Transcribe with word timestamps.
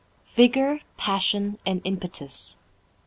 Vigor, 0.33 0.79
Passion, 0.97 1.59
and 1.63 1.79
Impetus. 1.83 2.57